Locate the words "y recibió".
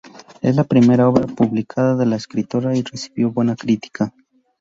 2.75-3.29